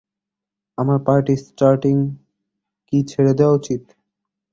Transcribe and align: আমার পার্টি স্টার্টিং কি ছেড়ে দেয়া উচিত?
আমার 0.77 0.99
পার্টি 1.07 1.33
স্টার্টিং 1.43 1.95
কি 2.87 2.97
ছেড়ে 3.07 3.33
দেয়া 3.37 3.55
উচিত? 3.57 3.81